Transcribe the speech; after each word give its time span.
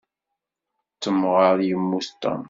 S 0.95 0.97
temɣer 1.03 1.57
i 1.59 1.65
yemmut 1.69 2.07
Tom. 2.21 2.39